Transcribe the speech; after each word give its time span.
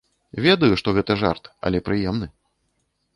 Ведаю, 0.45 0.77
што 0.81 0.93
гэта 0.95 1.17
жарт, 1.23 1.43
але 1.71 1.83
прыемны. 1.91 2.31